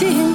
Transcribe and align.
день 0.00 0.10
все 0.10 0.29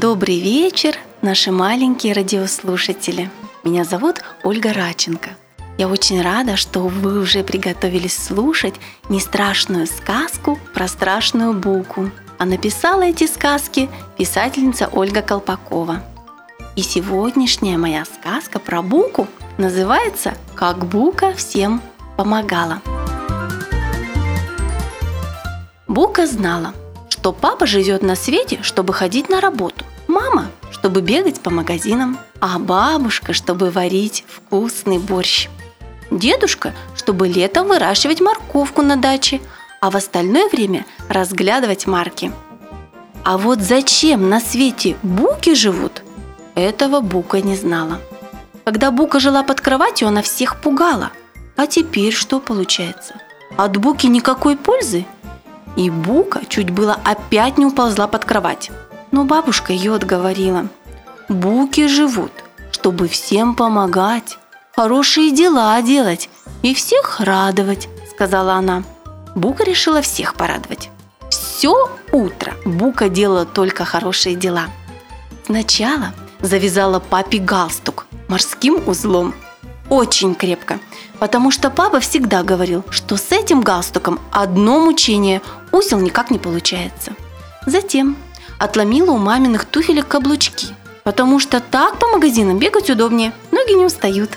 Добрый 0.00 0.38
вечер, 0.38 0.96
наши 1.22 1.50
маленькие 1.50 2.12
радиослушатели. 2.12 3.32
Меня 3.64 3.82
зовут 3.82 4.22
Ольга 4.44 4.72
Раченко. 4.72 5.30
Я 5.76 5.88
очень 5.88 6.22
рада, 6.22 6.54
что 6.54 6.86
вы 6.86 7.18
уже 7.18 7.42
приготовились 7.42 8.16
слушать 8.16 8.76
не 9.08 9.18
страшную 9.18 9.88
сказку 9.88 10.56
про 10.72 10.86
страшную 10.86 11.52
буку. 11.52 12.12
А 12.38 12.44
написала 12.44 13.02
эти 13.02 13.26
сказки 13.26 13.88
писательница 14.16 14.88
Ольга 14.92 15.20
Колпакова. 15.20 16.04
И 16.76 16.82
сегодняшняя 16.82 17.76
моя 17.76 18.04
сказка 18.04 18.60
про 18.60 18.82
буку 18.82 19.26
называется 19.56 20.34
«Как 20.54 20.86
бука 20.86 21.32
всем 21.32 21.82
помогала». 22.16 22.82
Бука 25.88 26.28
знала, 26.28 26.72
что 27.18 27.32
папа 27.32 27.66
живет 27.66 28.02
на 28.02 28.14
свете, 28.14 28.60
чтобы 28.62 28.94
ходить 28.94 29.28
на 29.28 29.40
работу, 29.40 29.84
мама, 30.06 30.52
чтобы 30.70 31.00
бегать 31.00 31.40
по 31.40 31.50
магазинам, 31.50 32.16
а 32.38 32.60
бабушка, 32.60 33.32
чтобы 33.32 33.70
варить 33.70 34.24
вкусный 34.28 34.98
борщ. 34.98 35.48
Дедушка, 36.12 36.74
чтобы 36.94 37.26
летом 37.26 37.66
выращивать 37.66 38.20
морковку 38.20 38.82
на 38.82 38.94
даче, 38.94 39.40
а 39.80 39.90
в 39.90 39.96
остальное 39.96 40.48
время 40.48 40.86
разглядывать 41.08 41.88
марки. 41.88 42.30
А 43.24 43.36
вот 43.36 43.58
зачем 43.62 44.28
на 44.28 44.38
свете 44.38 44.96
буки 45.02 45.54
живут, 45.54 46.04
этого 46.54 47.00
Бука 47.00 47.40
не 47.40 47.56
знала. 47.56 48.00
Когда 48.64 48.92
Бука 48.92 49.18
жила 49.18 49.42
под 49.42 49.60
кроватью, 49.60 50.06
она 50.06 50.22
всех 50.22 50.60
пугала. 50.60 51.10
А 51.56 51.66
теперь 51.66 52.12
что 52.12 52.38
получается? 52.38 53.14
От 53.56 53.76
Буки 53.76 54.06
никакой 54.06 54.56
пользы? 54.56 55.04
И 55.76 55.90
Бука 55.90 56.42
чуть 56.48 56.70
было 56.70 56.98
опять 57.04 57.58
не 57.58 57.66
уползла 57.66 58.06
под 58.06 58.24
кровать. 58.24 58.70
Но 59.10 59.24
бабушка 59.24 59.72
ее 59.72 59.94
отговорила. 59.94 60.68
Буки 61.28 61.86
живут, 61.88 62.32
чтобы 62.72 63.08
всем 63.08 63.54
помогать, 63.54 64.38
хорошие 64.74 65.30
дела 65.30 65.80
делать 65.82 66.28
и 66.62 66.74
всех 66.74 67.20
радовать, 67.20 67.88
сказала 68.10 68.54
она. 68.54 68.82
Бука 69.34 69.64
решила 69.64 70.02
всех 70.02 70.34
порадовать. 70.34 70.90
Все 71.30 71.90
утро 72.12 72.54
Бука 72.64 73.08
делала 73.08 73.44
только 73.44 73.84
хорошие 73.84 74.34
дела. 74.34 74.66
Сначала 75.46 76.14
завязала 76.40 77.00
папе 77.00 77.38
галстук 77.38 78.06
морским 78.28 78.86
узлом. 78.86 79.34
Очень 79.90 80.34
крепко, 80.34 80.80
потому 81.18 81.50
что 81.50 81.70
папа 81.70 82.00
всегда 82.00 82.42
говорил, 82.42 82.84
что 82.90 83.16
с 83.16 83.32
этим 83.32 83.62
галстуком 83.62 84.20
одно 84.30 84.80
мучение, 84.80 85.40
узел 85.72 85.98
никак 85.98 86.30
не 86.30 86.38
получается. 86.38 87.12
Затем 87.64 88.16
отломила 88.58 89.12
у 89.12 89.18
маминых 89.18 89.64
туфелек 89.64 90.06
каблучки, 90.06 90.68
потому 91.04 91.38
что 91.38 91.60
так 91.60 91.98
по 91.98 92.06
магазинам 92.08 92.58
бегать 92.58 92.90
удобнее, 92.90 93.32
ноги 93.50 93.72
не 93.72 93.86
устают. 93.86 94.30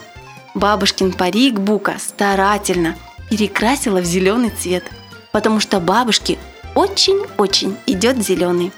Бабушкин 0.54 1.12
парик 1.12 1.56
Бука 1.56 1.96
старательно 2.00 2.96
перекрасила 3.30 4.00
в 4.00 4.06
зеленый 4.06 4.52
цвет, 4.52 4.86
потому 5.32 5.60
что 5.60 5.80
бабушке 5.80 6.38
очень-очень 6.76 7.76
идет 7.88 8.18
зеленый. 8.24 8.72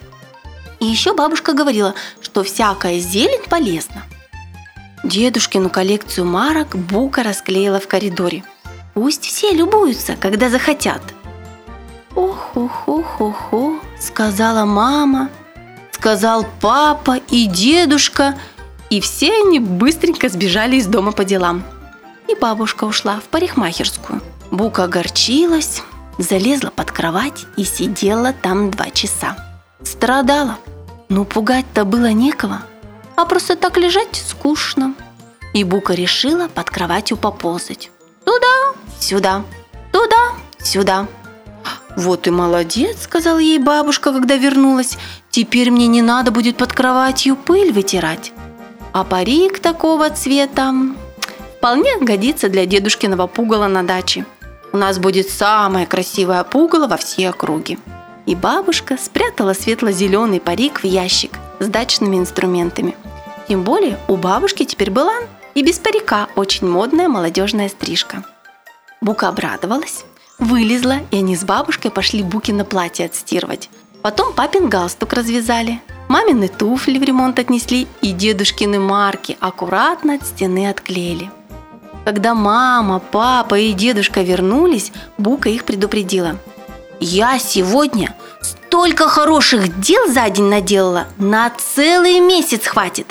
И 0.79 0.85
еще 0.85 1.13
бабушка 1.13 1.53
говорила, 1.53 1.93
что 2.19 2.43
всякая 2.43 2.99
зелень 2.99 3.47
полезна. 3.47 4.03
Дедушкину 5.03 5.69
коллекцию 5.69 6.25
марок 6.25 6.75
Бука 6.75 7.23
расклеила 7.23 7.79
в 7.79 7.87
коридоре. 7.87 8.43
Пусть 8.93 9.25
все 9.25 9.51
любуются, 9.51 10.15
когда 10.15 10.49
захотят. 10.49 11.01
«Ох-ох-ох-ох-ох», 12.15 13.81
сказала 13.99 14.65
мама, 14.65 15.29
сказал 15.91 16.45
папа 16.61 17.17
и 17.29 17.47
дедушка, 17.47 18.37
и 18.89 19.01
все 19.01 19.41
они 19.41 19.59
быстренько 19.59 20.29
сбежали 20.29 20.75
из 20.75 20.85
дома 20.85 21.11
по 21.11 21.23
делам. 21.23 21.63
И 22.29 22.35
бабушка 22.35 22.83
ушла 22.83 23.19
в 23.19 23.23
парикмахерскую. 23.23 24.21
Бука 24.51 24.83
огорчилась, 24.83 25.81
залезла 26.17 26.69
под 26.69 26.91
кровать 26.91 27.45
и 27.57 27.63
сидела 27.63 28.33
там 28.33 28.69
два 28.69 28.89
часа. 28.91 29.35
Страдала, 29.81 30.57
но 31.09 31.25
пугать-то 31.25 31.85
было 31.85 32.11
некого, 32.11 32.61
а 33.15 33.25
просто 33.25 33.55
так 33.55 33.77
лежать 33.77 34.23
скучно. 34.27 34.95
И 35.53 35.63
Бука 35.63 35.93
решила 35.93 36.47
под 36.47 36.69
кроватью 36.69 37.17
поползать. 37.17 37.91
Туда, 38.25 38.73
сюда, 38.99 39.43
туда, 39.91 40.33
сюда. 40.59 41.07
«Вот 41.95 42.25
и 42.25 42.31
молодец»,— 42.31 42.97
сказала 43.03 43.37
ей 43.37 43.59
бабушка, 43.59 44.11
когда 44.11 44.35
вернулась. 44.35 44.97
«Теперь 45.29 45.69
мне 45.69 45.85
не 45.85 46.01
надо 46.01 46.31
будет 46.31 46.57
под 46.57 46.73
кроватью 46.73 47.35
пыль 47.35 47.71
вытирать. 47.71 48.31
А 48.93 49.03
парик 49.03 49.59
такого 49.59 50.09
цвета 50.09 50.73
вполне 51.57 51.97
годится 51.99 52.49
для 52.49 52.65
дедушкиного 52.65 53.27
пугала 53.27 53.67
на 53.67 53.83
даче. 53.83 54.25
У 54.71 54.77
нас 54.77 54.97
будет 54.97 55.29
самое 55.29 55.85
красивое 55.85 56.43
пугало 56.43 56.87
во 56.87 56.97
всей 56.97 57.29
округе». 57.29 57.77
И 58.25 58.35
бабушка 58.35 58.97
спрятала 58.97 59.53
светло-зеленый 59.53 60.39
парик 60.39 60.81
в 60.81 60.85
ящик 60.85 61.37
с 61.63 61.67
дачными 61.67 62.17
инструментами. 62.17 62.95
Тем 63.47 63.63
более 63.63 63.97
у 64.07 64.15
бабушки 64.17 64.65
теперь 64.65 64.91
была 64.91 65.15
и 65.53 65.63
без 65.63 65.79
парика 65.79 66.27
очень 66.35 66.67
модная 66.67 67.07
молодежная 67.07 67.69
стрижка. 67.69 68.23
Бука 69.01 69.29
обрадовалась, 69.29 70.05
вылезла, 70.39 70.99
и 71.11 71.17
они 71.17 71.35
с 71.35 71.43
бабушкой 71.43 71.91
пошли 71.91 72.23
Букино 72.23 72.65
платье 72.65 73.05
отстирывать. 73.05 73.69
Потом 74.01 74.33
папин 74.33 74.69
галстук 74.69 75.13
развязали, 75.13 75.81
мамины 76.09 76.47
туфли 76.47 76.97
в 76.97 77.03
ремонт 77.03 77.39
отнесли 77.39 77.87
и 78.01 78.11
дедушкины 78.11 78.79
марки 78.79 79.37
аккуратно 79.39 80.15
от 80.15 80.25
стены 80.25 80.69
отклеили. 80.69 81.31
Когда 82.05 82.33
мама, 82.33 82.99
папа 82.99 83.57
и 83.57 83.71
дедушка 83.71 84.21
вернулись, 84.21 84.91
Бука 85.17 85.49
их 85.49 85.63
предупредила. 85.63 86.37
«Я 86.99 87.39
сегодня 87.39 88.13
столько 88.73 89.07
хороших 89.07 89.79
дел 89.79 90.11
за 90.11 90.31
день 90.31 90.45
наделала, 90.45 91.05
на 91.19 91.51
целый 91.51 92.19
месяц 92.19 92.65
хватит. 92.65 93.05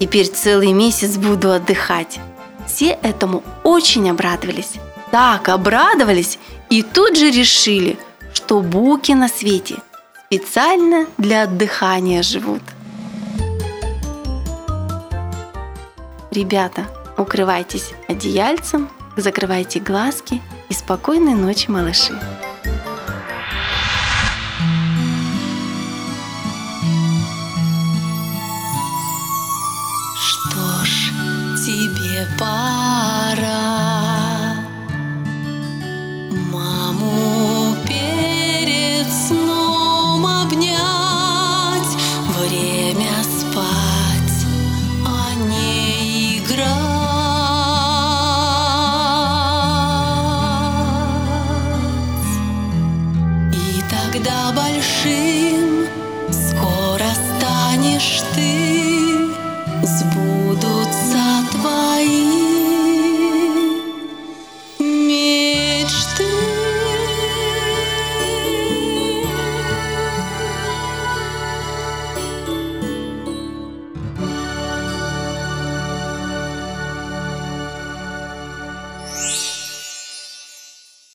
Теперь 0.00 0.26
целый 0.26 0.72
месяц 0.72 1.18
буду 1.18 1.52
отдыхать». 1.52 2.18
Все 2.66 2.98
этому 3.00 3.44
очень 3.62 4.10
обрадовались. 4.10 4.72
Так 5.12 5.48
обрадовались 5.50 6.40
и 6.68 6.82
тут 6.82 7.16
же 7.16 7.30
решили, 7.30 7.96
что 8.32 8.60
буки 8.60 9.12
на 9.12 9.28
свете 9.28 9.76
специально 10.26 11.06
для 11.16 11.44
отдыхания 11.44 12.24
живут. 12.24 12.62
Ребята, 16.32 16.88
укрывайтесь 17.16 17.92
одеяльцем, 18.08 18.90
закрывайте 19.16 19.78
глазки 19.78 20.42
и 20.68 20.74
спокойной 20.74 21.34
ночи, 21.34 21.70
малыши. 21.70 22.18
Что 30.26 30.84
ж, 30.84 31.10
тебе 31.66 32.26
пора. 32.38 33.44
Маму 36.50 37.76
перед 37.86 39.06
сном 39.12 40.24
обнять 40.24 41.92
Время 42.38 43.22
спать, 43.22 44.46
а 45.04 45.34
не 45.50 46.38
играть. 46.38 46.74
И 53.52 53.82
тогда 53.90 54.52